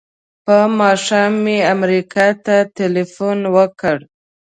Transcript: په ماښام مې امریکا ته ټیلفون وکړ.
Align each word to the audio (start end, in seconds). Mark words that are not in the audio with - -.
په 0.45 0.57
ماښام 0.79 1.31
مې 1.43 1.57
امریکا 1.73 2.27
ته 2.45 2.55
ټیلفون 2.75 3.39
وکړ. 3.55 3.97